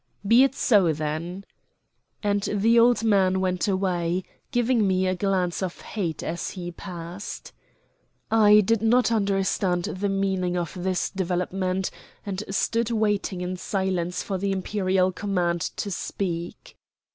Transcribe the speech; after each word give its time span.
"Be 0.27 0.41
it 0.41 0.55
so, 0.55 0.91
then," 0.91 1.45
and 2.23 2.41
the 2.51 2.79
old 2.79 3.03
man 3.03 3.39
went 3.39 3.67
away, 3.67 4.23
giving 4.51 4.87
me 4.87 5.05
a 5.05 5.13
glance 5.13 5.61
of 5.61 5.81
hate 5.81 6.23
as 6.23 6.49
he 6.49 6.71
passed. 6.71 7.51
I 8.31 8.61
did 8.61 8.81
not 8.81 9.11
understand 9.11 9.83
the 9.85 10.09
meaning 10.09 10.57
of 10.57 10.73
this 10.75 11.11
development, 11.11 11.91
and 12.25 12.43
stood 12.49 12.89
waiting 12.89 13.41
in 13.41 13.57
silence 13.57 14.23
for 14.23 14.39
the 14.39 14.51
Imperial 14.51 15.11
command 15.11 15.61
to 15.77 15.91
speak. 15.91 16.75